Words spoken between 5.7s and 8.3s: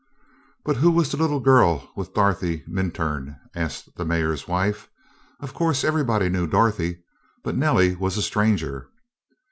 everybody knew Dorothy, but Nellie was a